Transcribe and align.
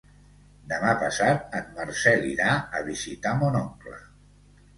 Demà 0.69 0.93
passat 1.03 1.53
en 1.59 1.67
Marcel 1.75 2.25
irà 2.31 2.57
a 2.79 2.83
visitar 2.89 3.35
mon 3.45 3.61
oncle. 3.61 4.01